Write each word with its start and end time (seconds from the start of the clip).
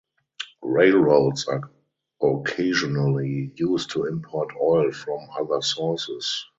Railroads 0.63 1.47
are 1.47 1.61
occasionally 2.23 3.53
used 3.55 3.91
to 3.91 4.05
import 4.07 4.49
oil 4.59 4.91
from 4.91 5.29
other 5.39 5.61
sources. 5.61 6.47